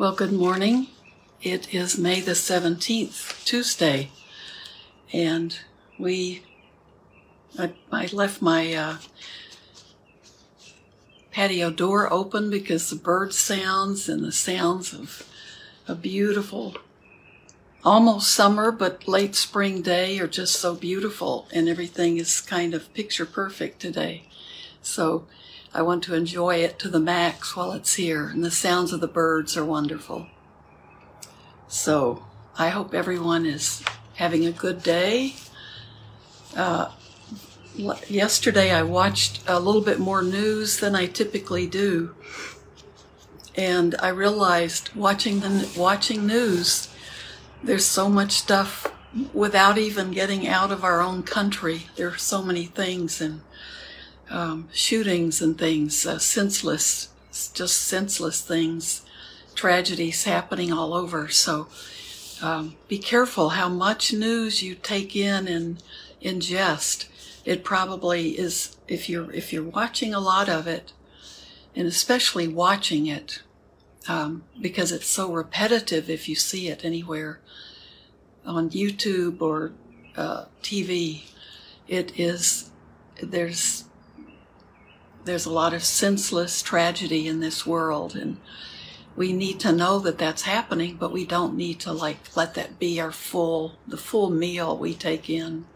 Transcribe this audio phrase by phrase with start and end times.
[0.00, 0.86] Well, good morning.
[1.42, 4.08] It is May the 17th, Tuesday,
[5.12, 5.58] and
[5.98, 6.42] we,
[7.58, 8.96] I, I left my uh,
[11.30, 15.28] patio door open because the bird sounds and the sounds of
[15.86, 16.76] a beautiful,
[17.84, 22.94] almost summer but late spring day are just so beautiful, and everything is kind of
[22.94, 24.24] picture perfect today.
[24.80, 25.26] So
[25.72, 29.00] I want to enjoy it to the max while it's here, and the sounds of
[29.00, 30.26] the birds are wonderful.
[31.68, 32.24] So
[32.58, 35.36] I hope everyone is having a good day.
[36.56, 36.90] Uh,
[38.08, 42.16] yesterday I watched a little bit more news than I typically do,
[43.54, 46.88] and I realized watching the watching news,
[47.62, 48.92] there's so much stuff
[49.32, 51.86] without even getting out of our own country.
[51.94, 53.42] There are so many things and
[54.30, 57.08] um, shootings and things, uh, senseless,
[57.52, 59.02] just senseless things,
[59.54, 61.28] tragedies happening all over.
[61.28, 61.68] So
[62.40, 65.82] um, be careful how much news you take in and
[66.22, 67.06] ingest.
[67.44, 70.92] It probably is if you're if you're watching a lot of it,
[71.74, 73.42] and especially watching it,
[74.08, 76.08] um, because it's so repetitive.
[76.08, 77.40] If you see it anywhere
[78.44, 79.72] on YouTube or
[80.16, 81.24] uh, TV,
[81.88, 82.70] it is
[83.22, 83.84] there's
[85.24, 88.38] there's a lot of senseless tragedy in this world and
[89.16, 92.78] we need to know that that's happening but we don't need to like let that
[92.78, 95.66] be our full the full meal we take in.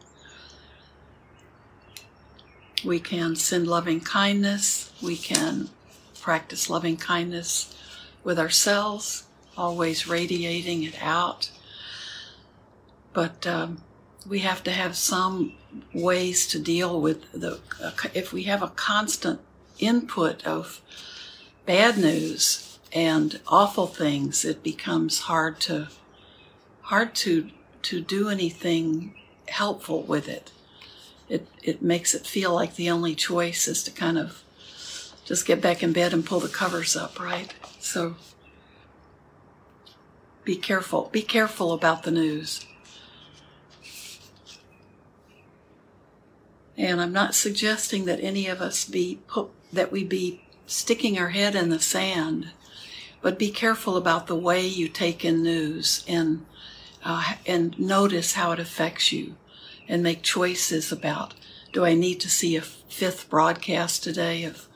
[2.85, 5.71] We can send loving kindness we can
[6.21, 7.77] practice loving kindness
[8.23, 9.25] with ourselves
[9.57, 11.51] always radiating it out.
[13.13, 13.83] But um,
[14.27, 15.53] we have to have some
[15.93, 17.61] ways to deal with the
[18.15, 19.41] if we have a constant
[19.79, 20.81] input of
[21.67, 25.89] bad news and awful things it becomes hard to
[26.83, 27.51] hard to
[27.83, 29.15] to do anything
[29.49, 30.53] helpful with it.
[31.29, 34.43] It it makes it feel like the only choice is to kind of
[35.25, 37.55] just get back in bed and pull the covers up right?
[37.79, 38.17] So
[40.45, 42.67] be careful be careful about the news
[46.77, 49.21] And I'm not suggesting that any of us be
[49.73, 52.51] that we be sticking our head in the sand,
[53.21, 56.47] but be careful about the way you take in news and
[57.05, 59.37] uh, and notice how it affects you,
[59.89, 61.35] and make choices about
[61.73, 64.69] do I need to see a fifth broadcast today of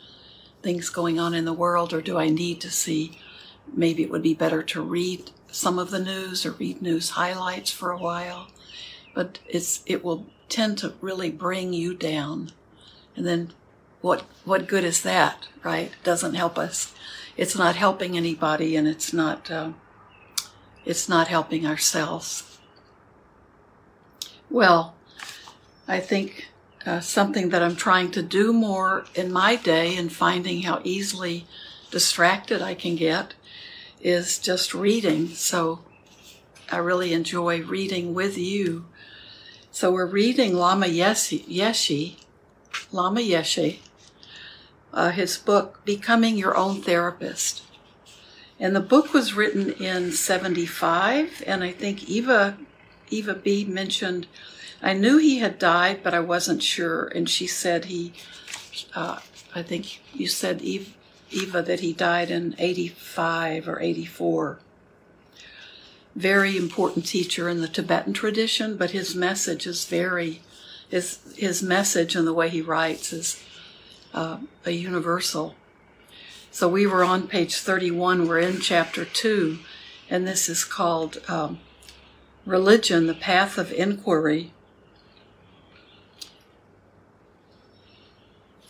[0.62, 3.18] things going on in the world, or do I need to see
[3.72, 7.70] maybe it would be better to read some of the news or read news highlights
[7.70, 8.48] for a while,
[9.14, 12.52] but it's it will tend to really bring you down.
[13.16, 13.52] And then
[14.00, 15.92] what what good is that, right?
[16.04, 16.94] Doesn't help us.
[17.36, 19.72] It's not helping anybody and it's not uh,
[20.84, 22.58] it's not helping ourselves.
[24.50, 24.94] Well,
[25.86, 26.48] I think
[26.86, 31.46] uh, something that I'm trying to do more in my day and finding how easily
[31.90, 33.34] distracted I can get
[34.00, 35.28] is just reading.
[35.28, 35.80] So
[36.70, 38.86] I really enjoy reading with you
[39.70, 42.16] so we're reading Lama Yeshe,
[42.90, 43.78] Lama Yeshe,
[44.92, 47.62] uh, his book, Becoming Your Own Therapist.
[48.58, 52.56] And the book was written in 75, and I think Eva,
[53.10, 54.26] Eva B mentioned,
[54.82, 57.04] I knew he had died, but I wasn't sure.
[57.04, 58.12] And she said he,
[58.94, 59.20] uh,
[59.54, 60.90] I think you said, Eva,
[61.30, 64.58] Eva, that he died in 85 or 84
[66.14, 70.42] very important teacher in the Tibetan tradition, but his message is very,
[70.88, 73.42] his, his message and the way he writes is
[74.14, 75.54] uh, a universal.
[76.50, 79.58] So we were on page 31, we're in chapter 2,
[80.10, 81.60] and this is called um,
[82.46, 84.52] Religion, the Path of Inquiry.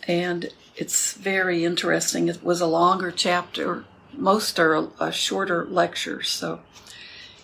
[0.07, 2.27] And it's very interesting.
[2.27, 6.59] It was a longer chapter, most are a shorter lectures, so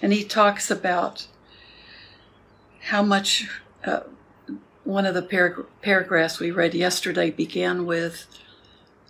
[0.05, 1.25] and he talks about
[2.89, 3.49] how much
[3.83, 4.01] uh,
[4.83, 8.27] one of the parag- paragraphs we read yesterday began with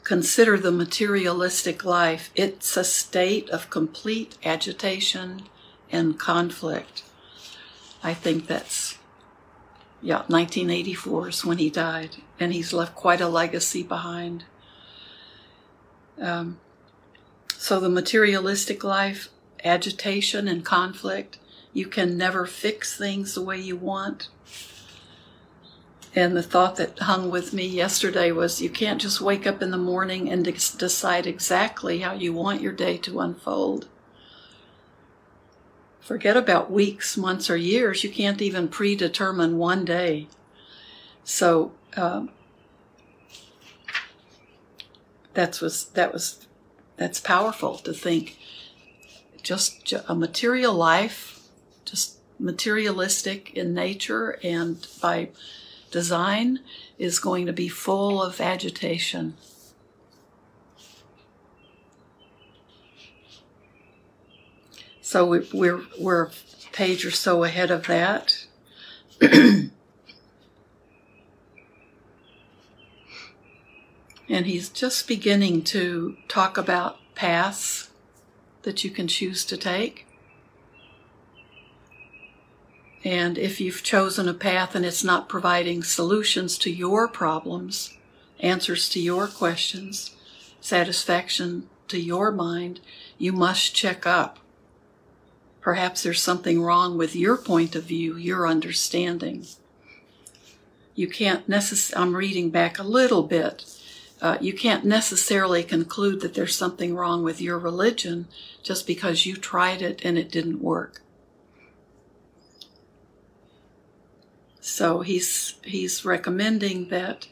[0.06, 5.42] consider the materialistic life it's a state of complete agitation
[5.92, 7.04] and conflict.
[8.02, 8.98] I think that's
[10.02, 14.46] yeah 1984 is when he died and he's left quite a legacy behind.
[16.22, 16.58] Um,
[17.58, 19.28] so the materialistic life
[19.66, 21.40] agitation and conflict.
[21.74, 24.30] You can never fix things the way you want.
[26.16, 29.72] And the thought that hung with me yesterday was you can't just wake up in
[29.72, 33.90] the morning and decide exactly how you want your day to unfold.
[36.00, 38.04] Forget about weeks, months, or years.
[38.04, 40.28] You can't even predetermine one day.
[41.26, 42.30] So um,
[45.34, 46.48] that's was that was
[46.96, 48.38] that's powerful to think.
[49.46, 51.40] Just a material life,
[51.86, 55.30] just materialistic in nature and by
[55.92, 56.62] design,
[56.98, 59.36] is going to be full of agitation.
[65.00, 66.32] So we, we're we're a
[66.72, 68.48] page or so ahead of that.
[69.22, 69.72] and
[74.28, 77.85] he's just beginning to talk about paths
[78.66, 80.06] that you can choose to take.
[83.04, 87.96] And if you've chosen a path and it's not providing solutions to your problems,
[88.40, 90.16] answers to your questions,
[90.60, 92.80] satisfaction to your mind,
[93.20, 94.40] you must check up.
[95.62, 99.46] Perhaps there's something wrong with your point of view, your understanding.
[100.96, 103.66] You can't necessarily, I'm reading back a little bit.
[104.22, 108.28] Uh, you can't necessarily conclude that there's something wrong with your religion
[108.64, 111.02] just because you tried it and it didn't work.
[114.62, 117.28] So he's he's recommending that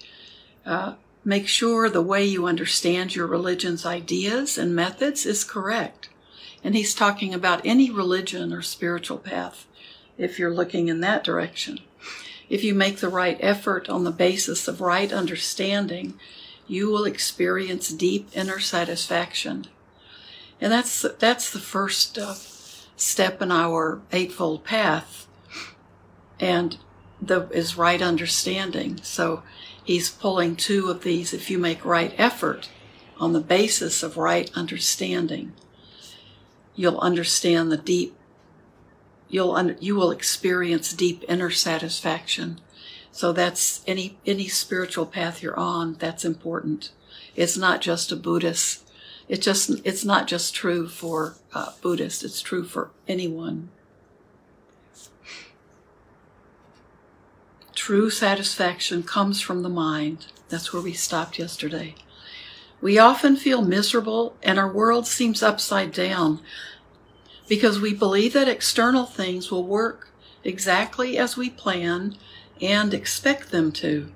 [0.65, 0.95] uh,
[1.25, 6.09] make sure the way you understand your religion's ideas and methods is correct.
[6.63, 9.65] And he's talking about any religion or spiritual path
[10.17, 11.79] if you're looking in that direction.
[12.49, 16.19] If you make the right effort on the basis of right understanding,
[16.67, 19.67] you will experience deep inner satisfaction.
[20.61, 22.35] And that's that's the first uh,
[22.95, 25.27] step in our eightfold path.
[26.39, 26.77] And
[27.21, 28.99] the is right understanding.
[29.03, 29.43] So
[29.83, 32.69] he's pulling two of these if you make right effort
[33.19, 35.53] on the basis of right understanding.
[36.75, 38.15] You'll understand the deep
[39.29, 42.61] you'll un, you will experience deep inner satisfaction.
[43.13, 46.89] So that's any any spiritual path you're on, that's important.
[47.35, 48.89] It's not just a Buddhist.
[49.29, 51.73] It just it's not just true for uh.
[51.83, 53.69] It's true for anyone.
[57.75, 60.27] True satisfaction comes from the mind.
[60.49, 61.93] That's where we stopped yesterday.
[62.81, 66.41] We often feel miserable and our world seems upside down
[67.47, 70.09] because we believe that external things will work
[70.43, 72.17] exactly as we plan
[72.61, 74.11] and expect them to.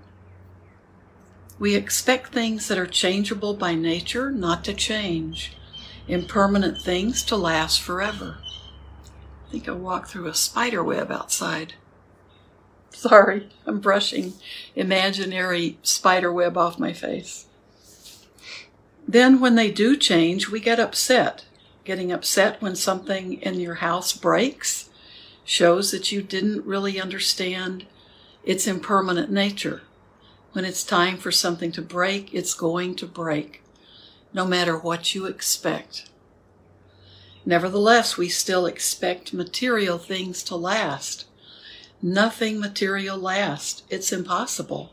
[1.60, 5.54] We expect things that are changeable by nature not to change,
[6.08, 8.38] impermanent things to last forever.
[9.48, 11.74] I think I walked through a spider web outside.
[12.92, 14.34] Sorry, I'm brushing
[14.76, 17.46] imaginary spider web off my face.
[19.08, 21.46] Then, when they do change, we get upset.
[21.86, 24.90] Getting upset when something in your house breaks
[25.46, 27.86] shows that you didn't really understand
[28.48, 29.82] its impermanent nature.
[30.54, 33.62] When it's time for something to break, it's going to break,
[34.34, 36.10] no matter what you expect.
[37.46, 41.26] Nevertheless, we still expect material things to last
[42.02, 43.82] Nothing material lasts.
[43.90, 44.92] It's impossible.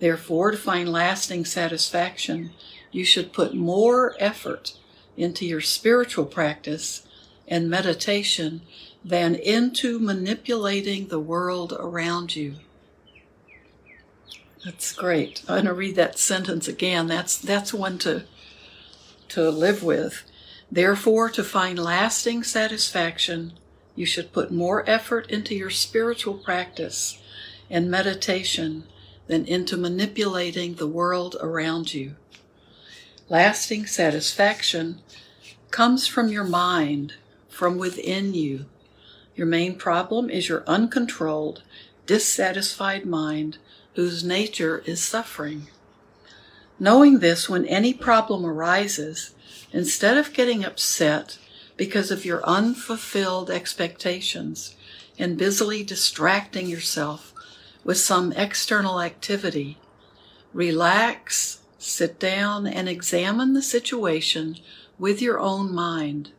[0.00, 2.50] Therefore, to find lasting satisfaction,
[2.92, 4.74] you should put more effort
[5.16, 7.06] into your spiritual practice
[7.48, 8.60] and meditation
[9.04, 12.56] than into manipulating the world around you.
[14.64, 15.42] That's great.
[15.48, 17.06] I'm going to read that sentence again.
[17.06, 18.24] That's that's one to
[19.28, 20.24] to live with.
[20.70, 23.54] Therefore, to find lasting satisfaction,
[23.96, 27.20] you should put more effort into your spiritual practice
[27.70, 28.84] and meditation
[29.26, 32.16] than into manipulating the world around you.
[33.28, 35.00] Lasting satisfaction
[35.70, 37.14] comes from your mind,
[37.48, 38.66] from within you.
[39.40, 41.62] Your main problem is your uncontrolled,
[42.04, 43.56] dissatisfied mind
[43.94, 45.68] whose nature is suffering.
[46.78, 49.34] Knowing this, when any problem arises,
[49.72, 51.38] instead of getting upset
[51.78, 54.76] because of your unfulfilled expectations
[55.18, 57.32] and busily distracting yourself
[57.82, 59.78] with some external activity.
[60.52, 64.58] Relax, sit down, and examine the situation
[64.98, 66.32] with your own mind.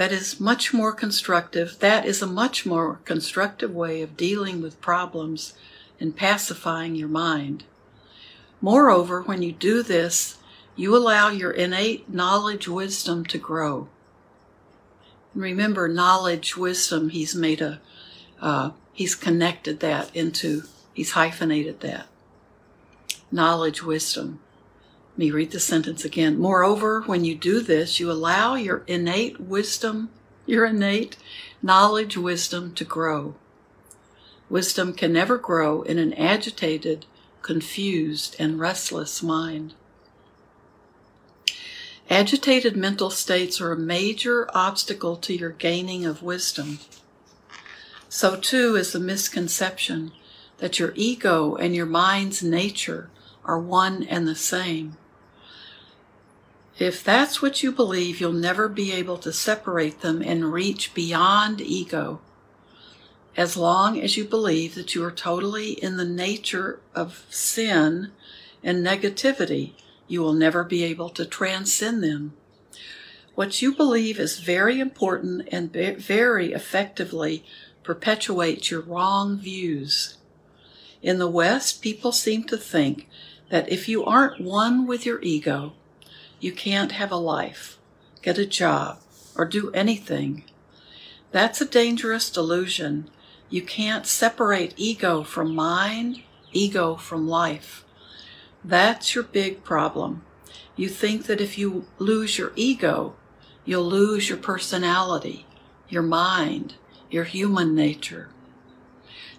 [0.00, 1.78] That is much more constructive.
[1.80, 5.52] That is a much more constructive way of dealing with problems
[6.00, 7.64] and pacifying your mind.
[8.62, 10.38] Moreover, when you do this,
[10.74, 13.88] you allow your innate knowledge wisdom to grow.
[15.34, 17.82] And remember, knowledge wisdom, he's made a,
[18.40, 20.62] uh, he's connected that into,
[20.94, 22.06] he's hyphenated that.
[23.30, 24.40] Knowledge wisdom.
[25.20, 26.38] Me read the sentence again.
[26.38, 30.08] Moreover, when you do this, you allow your innate wisdom,
[30.46, 31.18] your innate
[31.60, 33.34] knowledge, wisdom to grow.
[34.48, 37.04] Wisdom can never grow in an agitated,
[37.42, 39.74] confused, and restless mind.
[42.08, 46.78] Agitated mental states are a major obstacle to your gaining of wisdom.
[48.08, 50.12] So, too, is the misconception
[50.56, 53.10] that your ego and your mind's nature
[53.44, 54.96] are one and the same.
[56.80, 61.60] If that's what you believe, you'll never be able to separate them and reach beyond
[61.60, 62.20] ego
[63.36, 68.10] as long as you believe that you are totally in the nature of sin
[68.62, 69.72] and negativity,
[70.08, 72.34] you will never be able to transcend them.
[73.34, 77.44] What you believe is very important and very effectively
[77.84, 80.18] perpetuates your wrong views.
[81.00, 83.08] In the West, people seem to think
[83.48, 85.72] that if you aren't one with your ego,
[86.40, 87.78] you can't have a life,
[88.22, 88.98] get a job,
[89.36, 90.44] or do anything.
[91.30, 93.08] That's a dangerous delusion
[93.50, 97.84] you can't separate ego from mind, ego from life.
[98.64, 100.22] That's your big problem.
[100.76, 103.16] You think that if you lose your ego,
[103.64, 105.46] you'll lose your personality,
[105.88, 106.74] your mind,
[107.10, 108.28] your human nature.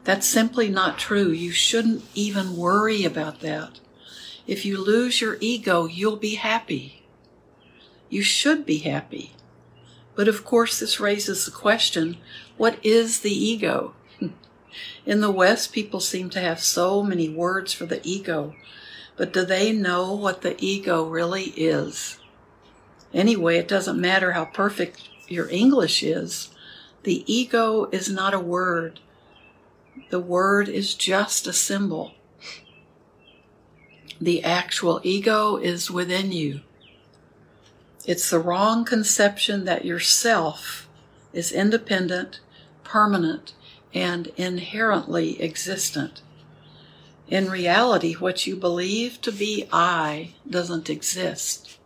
[0.03, 1.29] That's simply not true.
[1.29, 3.79] You shouldn't even worry about that.
[4.51, 7.03] If you lose your ego, you'll be happy.
[8.09, 9.31] You should be happy.
[10.13, 12.17] But of course, this raises the question
[12.57, 13.93] what is the ego?
[15.05, 18.53] In the West, people seem to have so many words for the ego,
[19.15, 22.19] but do they know what the ego really is?
[23.13, 26.49] Anyway, it doesn't matter how perfect your English is,
[27.03, 28.99] the ego is not a word.
[30.09, 32.15] The word is just a symbol.
[34.21, 36.61] The actual ego is within you.
[38.05, 40.87] It's the wrong conception that yourself
[41.33, 42.39] is independent,
[42.83, 43.53] permanent,
[43.95, 46.21] and inherently existent.
[47.29, 51.79] In reality, what you believe to be I doesn't exist.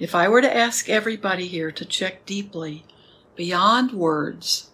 [0.00, 2.84] If I were to ask everybody here to check deeply,
[3.36, 4.70] beyond words,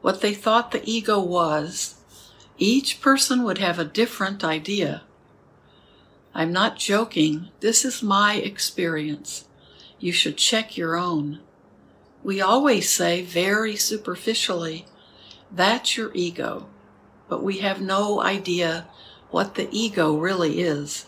[0.00, 1.96] what they thought the ego was,
[2.56, 5.02] each person would have a different idea.
[6.34, 7.50] I'm not joking.
[7.60, 9.44] This is my experience.
[10.00, 11.40] You should check your own.
[12.24, 14.86] We always say very superficially,
[15.52, 16.66] that's your ego.
[17.28, 18.88] But we have no idea
[19.30, 21.06] what the ego really is.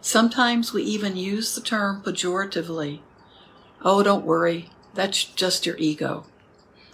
[0.00, 3.00] Sometimes we even use the term pejoratively.
[3.84, 6.24] Oh, don't worry, that's just your ego.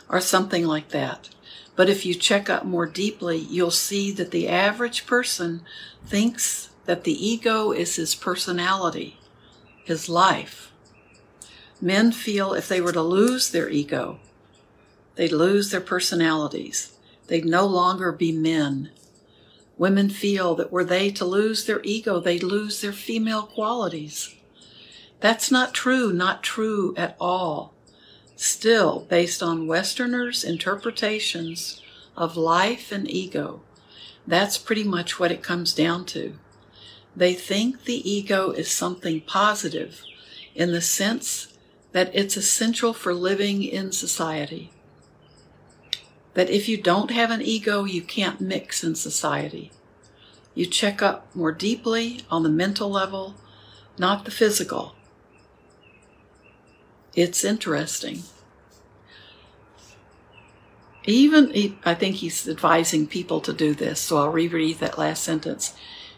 [0.09, 1.29] Or something like that.
[1.77, 5.63] But if you check up more deeply, you'll see that the average person
[6.05, 9.19] thinks that the ego is his personality,
[9.85, 10.71] his life.
[11.81, 14.19] Men feel if they were to lose their ego,
[15.17, 16.93] They'd lose their personalities.
[17.29, 18.91] They'd no longer be men.
[19.77, 24.35] Women feel that were they to lose their ego, they'd lose their female qualities.
[25.21, 27.75] That's not true, not true at all.
[28.37, 31.81] Still, based on Westerners' interpretations
[32.17, 33.63] of life and ego,
[34.27, 36.35] that's pretty much what it comes down to.
[37.17, 40.03] They think the ego is something positive
[40.55, 41.57] in the sense
[41.93, 44.71] that it's essential for living in society
[46.35, 49.71] that if you don't have an ego, you can't mix in society.
[50.55, 53.35] You check up more deeply on the mental level,
[53.99, 54.95] not the physical.
[57.15, 58.25] It's interesting.
[61.07, 61.53] Even,
[61.85, 65.75] I think he's advising people to do this, so I'll reread that last sentence.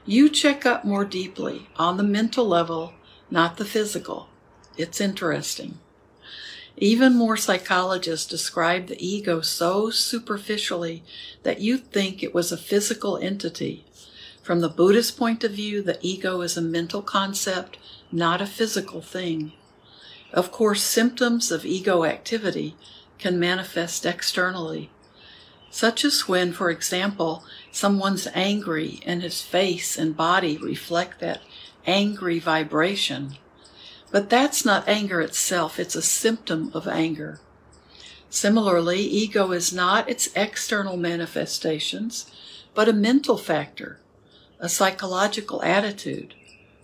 [0.08, 2.94] You check up more deeply on the mental level,
[3.28, 4.28] not the physical.
[4.76, 5.78] It's interesting.
[6.76, 11.02] Even more psychologists describe the ego so superficially
[11.42, 13.84] that you think it was a physical entity.
[14.42, 17.76] From the Buddhist point of view, the ego is a mental concept,
[18.12, 19.54] not a physical thing.
[20.32, 22.76] Of course, symptoms of ego activity
[23.18, 24.90] can manifest externally,
[25.68, 27.42] such as when, for example,
[27.76, 31.42] someone's angry and his face and body reflect that
[31.86, 33.36] angry vibration.
[34.10, 37.38] But that's not anger itself, it's a symptom of anger.
[38.30, 42.30] Similarly, ego is not its external manifestations,
[42.72, 44.00] but a mental factor,
[44.58, 46.34] a psychological attitude.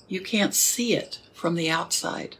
[0.08, 2.37] You can't see it from the outside.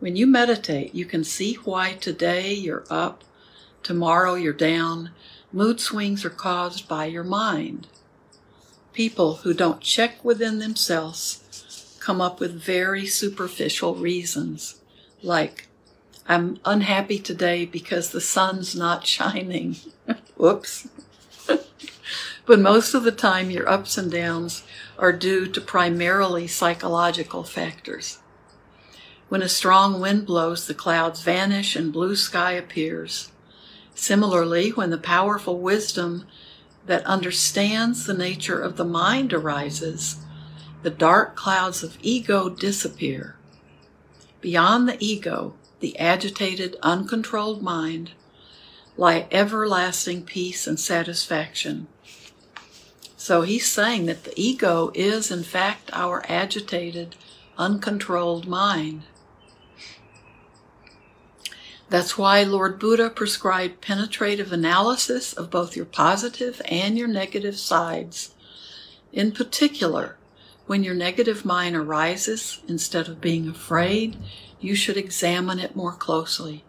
[0.00, 3.24] When you meditate, you can see why today you're up,
[3.82, 5.12] tomorrow you're down.
[5.52, 7.86] Mood swings are caused by your mind.
[8.92, 14.80] People who don't check within themselves come up with very superficial reasons,
[15.22, 15.68] like,
[16.28, 19.76] I'm unhappy today because the sun's not shining.
[20.36, 20.88] Whoops.
[22.46, 24.64] but most of the time, your ups and downs
[24.98, 28.18] are due to primarily psychological factors.
[29.28, 33.30] When a strong wind blows, the clouds vanish and blue sky appears.
[33.96, 36.26] Similarly, when the powerful wisdom
[36.84, 40.18] that understands the nature of the mind arises,
[40.82, 43.36] the dark clouds of ego disappear.
[44.42, 48.10] Beyond the ego, the agitated, uncontrolled mind,
[48.98, 51.88] lie everlasting peace and satisfaction.
[53.16, 57.16] So he's saying that the ego is, in fact, our agitated,
[57.56, 59.04] uncontrolled mind.
[61.88, 68.34] That's why Lord Buddha prescribed penetrative analysis of both your positive and your negative sides.
[69.12, 70.16] In particular,
[70.66, 74.16] when your negative mind arises, instead of being afraid,
[74.60, 76.64] you should examine it more closely.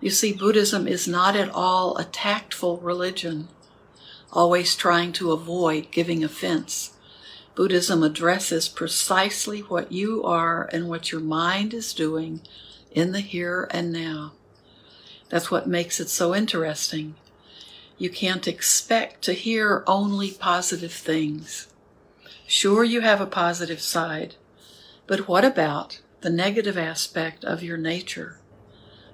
[0.00, 3.46] You see, Buddhism is not at all a tactful religion,
[4.32, 6.94] always trying to avoid giving offense.
[7.54, 12.40] Buddhism addresses precisely what you are and what your mind is doing
[12.90, 14.32] in the here and now.
[15.28, 17.14] That's what makes it so interesting.
[17.98, 21.68] You can't expect to hear only positive things.
[22.46, 24.34] Sure, you have a positive side,
[25.06, 28.38] but what about the negative aspect of your nature?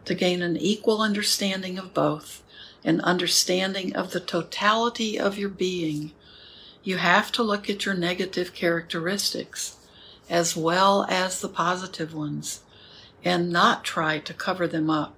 [0.07, 2.43] To gain an equal understanding of both,
[2.85, 6.13] an understanding of the totality of your being,
[6.83, 9.77] you have to look at your negative characteristics
[10.31, 12.61] as well as the positive ones
[13.27, 15.13] and not try to cover them up.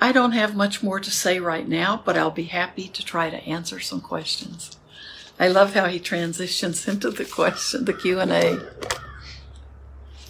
[0.00, 3.28] I don't have much more to say right now, but I'll be happy to try
[3.28, 4.76] to answer some questions.
[5.36, 8.60] I love how he transitions into the question, the Q&A.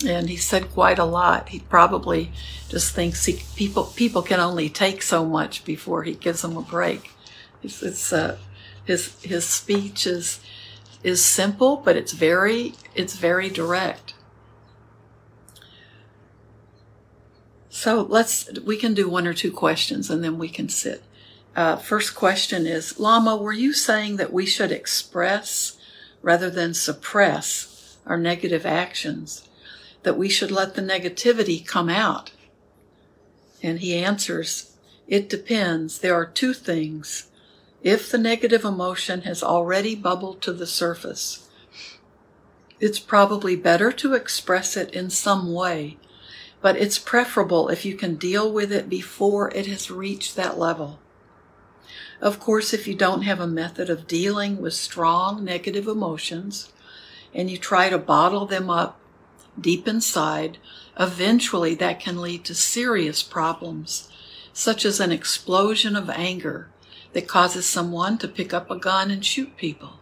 [0.08, 1.50] And he said quite a lot.
[1.50, 2.32] He probably
[2.70, 6.62] just thinks he, people people can only take so much before he gives them a
[6.62, 7.10] break.
[7.62, 8.38] It's, it's uh,
[8.84, 10.40] his his speech is
[11.02, 14.13] is simple, but it's very it's very direct.
[17.74, 21.02] So let's, we can do one or two questions and then we can sit.
[21.56, 25.76] Uh, first question is Lama, were you saying that we should express
[26.22, 29.48] rather than suppress our negative actions?
[30.04, 32.30] That we should let the negativity come out?
[33.60, 34.76] And he answers,
[35.08, 35.98] It depends.
[35.98, 37.26] There are two things.
[37.82, 41.48] If the negative emotion has already bubbled to the surface,
[42.78, 45.98] it's probably better to express it in some way
[46.64, 50.98] but it's preferable if you can deal with it before it has reached that level.
[52.22, 56.72] Of course, if you don't have a method of dealing with strong negative emotions
[57.35, 58.98] and you try to bottle them up
[59.61, 60.57] deep inside,
[60.98, 64.09] eventually that can lead to serious problems,
[64.55, 66.70] such as an explosion of anger
[67.12, 70.00] that causes someone to pick up a gun and shoot people.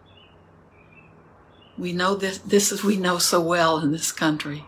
[1.76, 4.64] We know this, this is we know so well in this country.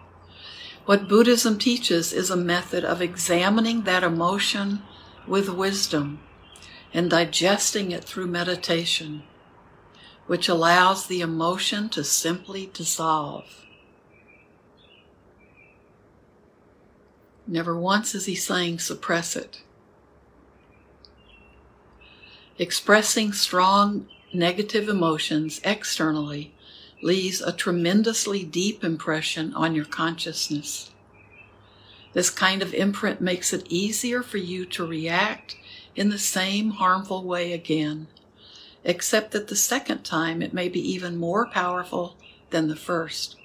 [0.84, 4.82] What Buddhism teaches is a method of examining that emotion
[5.26, 6.20] with wisdom
[6.92, 9.22] and digesting it through meditation,
[10.26, 13.64] which allows the emotion to simply dissolve.
[17.46, 19.62] Never once is he saying suppress it.
[22.58, 26.53] Expressing strong negative emotions externally
[27.04, 30.90] leaves a tremendously deep impression on your consciousness.
[32.14, 35.56] This kind of imprint makes it easier for you to react
[35.94, 38.06] in the same harmful way again,
[38.84, 42.16] except that the second time it may be even more powerful
[42.50, 43.36] than the first.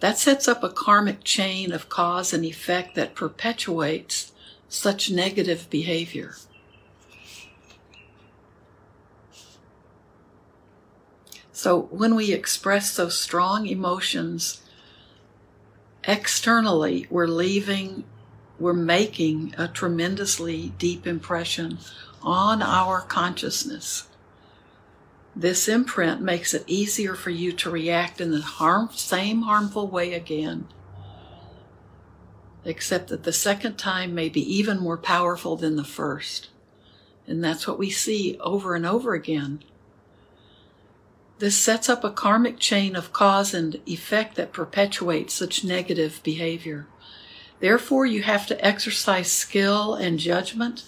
[0.00, 4.32] That sets up a karmic chain of cause and effect that perpetuates
[4.68, 6.34] such negative behavior.
[11.56, 14.60] So when we express those strong emotions
[16.04, 18.04] externally, we're leaving,
[18.58, 21.78] we're making a tremendously deep impression
[22.22, 24.06] on our consciousness.
[25.34, 30.12] This imprint makes it easier for you to react in the harm, same harmful way
[30.12, 30.68] again,
[32.66, 36.50] except that the second time may be even more powerful than the first.
[37.26, 39.62] And that's what we see over and over again.
[41.38, 46.86] This sets up a karmic chain of cause and effect that perpetuates such negative behavior.
[47.60, 50.84] Therefore, you have to exercise skill and judgment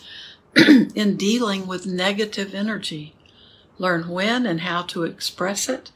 [0.56, 3.14] in dealing with negative energy.
[3.78, 5.90] Learn when and how to express it,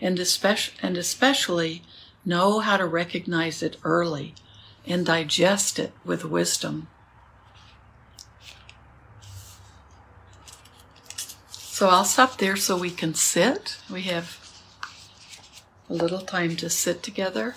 [0.00, 1.82] and especially, and especially
[2.24, 4.34] know how to recognize it early
[4.86, 6.88] and digest it with wisdom.
[11.78, 13.78] So I'll stop there so we can sit.
[13.88, 14.36] We have
[15.88, 17.54] a little time to sit together.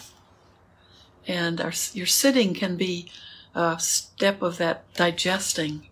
[1.28, 3.10] And our, your sitting can be
[3.56, 5.88] a step of that digesting.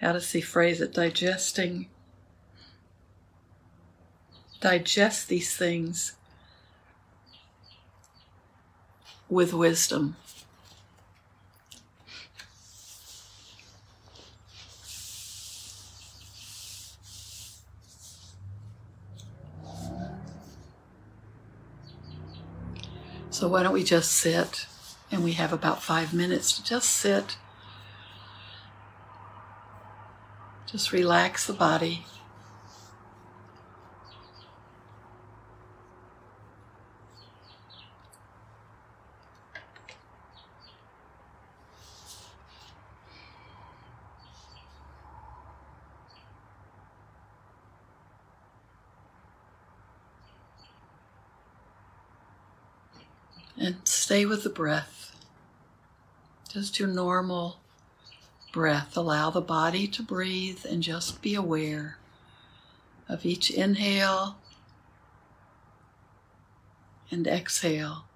[0.00, 0.92] How does he phrase it?
[0.94, 1.86] Digesting.
[4.60, 6.16] Digest these things
[9.28, 10.16] with wisdom.
[23.38, 24.66] So, why don't we just sit?
[25.12, 27.36] And we have about five minutes to just sit.
[30.66, 32.04] Just relax the body.
[53.60, 55.16] And stay with the breath.
[56.48, 57.58] Just your normal
[58.52, 58.96] breath.
[58.96, 61.98] Allow the body to breathe and just be aware
[63.08, 64.36] of each inhale
[67.10, 68.07] and exhale.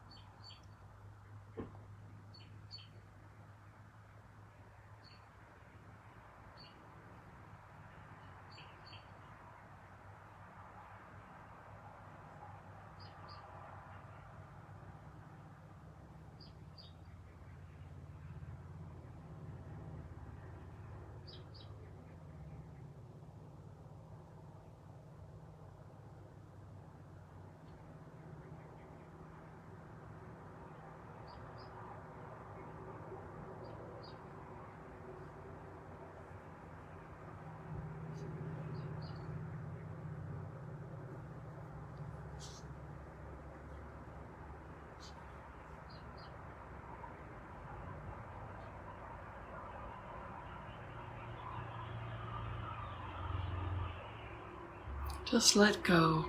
[55.25, 56.27] Just let go.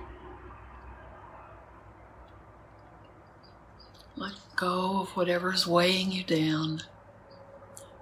[4.16, 6.82] Let go of whatever's weighing you down.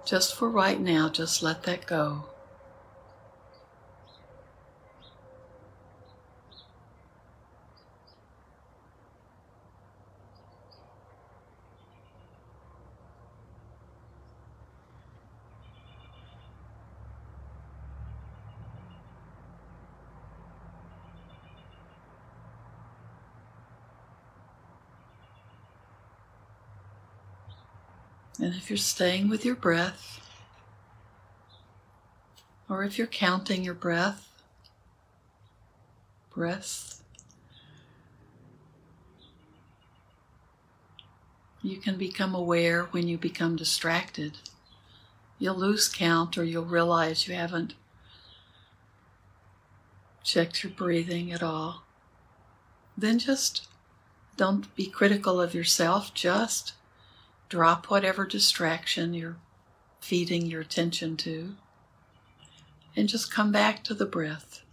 [0.05, 2.25] Just for right now, just let that go.
[28.39, 30.19] And if you're staying with your breath,
[32.67, 34.29] or if you're counting your breath,
[36.33, 37.03] breaths,
[41.61, 44.37] you can become aware when you become distracted.
[45.37, 47.75] You'll lose count or you'll realize you haven't
[50.23, 51.83] checked your breathing at all.
[52.97, 53.67] Then just
[54.35, 56.73] don't be critical of yourself, just
[57.53, 59.35] Drop whatever distraction you're
[60.01, 61.55] feeding your attention to
[62.95, 64.63] and just come back to the breath.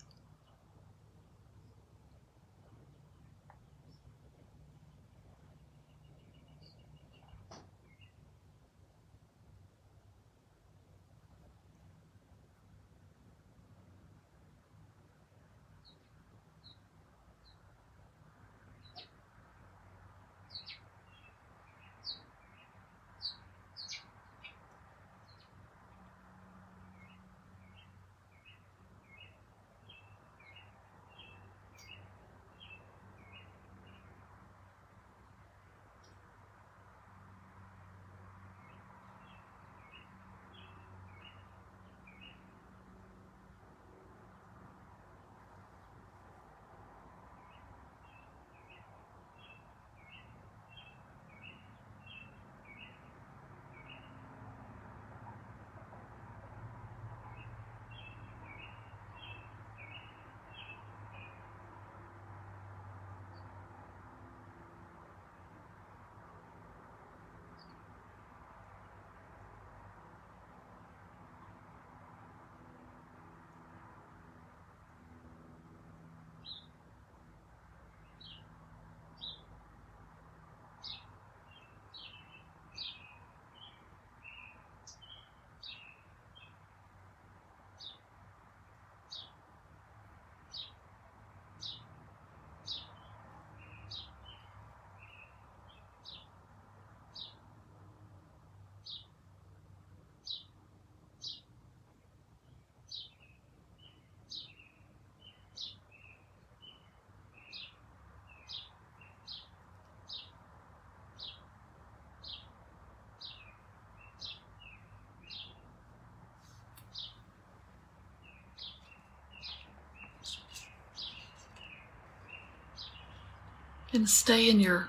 [124.01, 124.89] Can stay in your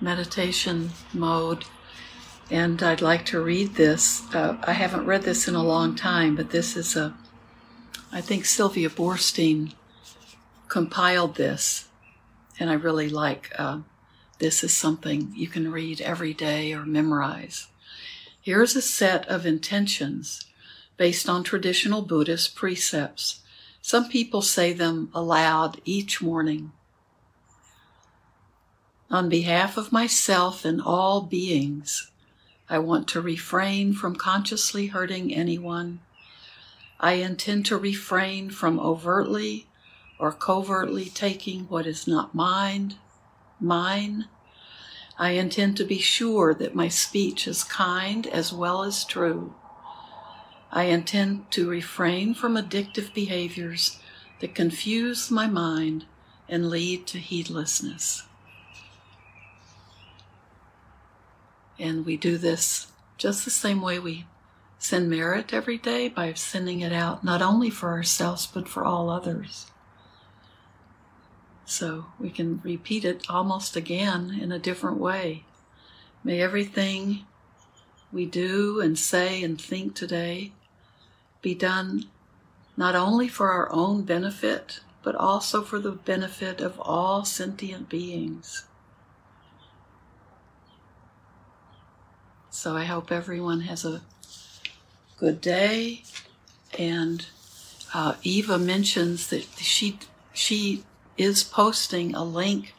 [0.00, 1.64] meditation mode.
[2.48, 4.32] And I'd like to read this.
[4.32, 7.12] Uh, I haven't read this in a long time, but this is a,
[8.12, 9.74] I think Sylvia Boorstein
[10.68, 11.88] compiled this,
[12.60, 13.80] and I really like uh,
[14.38, 17.66] this is something you can read every day or memorize.
[18.40, 20.46] Here's a set of intentions
[20.96, 23.40] based on traditional Buddhist precepts.
[23.82, 26.70] Some people say them aloud each morning.
[29.14, 32.10] On behalf of myself and all beings,
[32.68, 36.00] I want to refrain from consciously hurting anyone.
[36.98, 39.68] I intend to refrain from overtly
[40.18, 42.96] or covertly taking what is not mine,
[43.60, 44.24] mine.
[45.16, 49.54] I intend to be sure that my speech is kind as well as true.
[50.72, 54.00] I intend to refrain from addictive behaviors
[54.40, 56.04] that confuse my mind
[56.48, 58.24] and lead to heedlessness.
[61.78, 64.26] And we do this just the same way we
[64.78, 69.08] send merit every day by sending it out not only for ourselves but for all
[69.08, 69.66] others.
[71.64, 75.44] So we can repeat it almost again in a different way.
[76.22, 77.24] May everything
[78.12, 80.52] we do and say and think today
[81.42, 82.04] be done
[82.76, 88.64] not only for our own benefit, but also for the benefit of all sentient beings.
[92.54, 94.00] So I hope everyone has a
[95.18, 96.04] good day.
[96.78, 97.26] And
[97.92, 99.98] uh, Eva mentions that she
[100.32, 100.84] she
[101.18, 102.72] is posting a link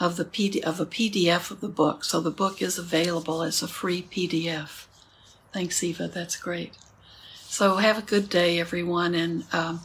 [0.00, 2.02] of the PD, of a PDF of the book.
[2.02, 4.86] So the book is available as a free PDF.
[5.52, 6.08] Thanks, Eva.
[6.08, 6.72] That's great.
[7.42, 9.82] So have a good day, everyone, and um,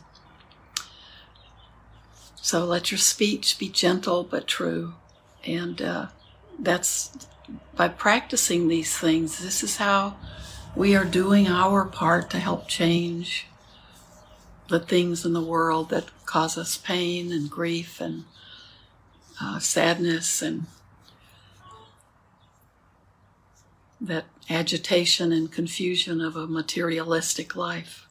[2.42, 4.94] so let your speech be gentle but true,
[5.46, 6.08] and uh,
[6.58, 7.28] that's
[7.76, 9.40] by practicing these things.
[9.40, 10.18] This is how
[10.76, 13.48] we are doing our part to help change
[14.70, 18.24] the things in the world that cause us pain and grief and
[19.42, 20.66] uh, sadness and
[24.00, 28.08] that agitation and confusion of a materialistic life.